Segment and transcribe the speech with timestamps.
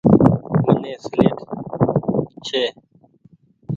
[0.67, 1.37] مني سيليٽ
[2.45, 2.63] ڇي۔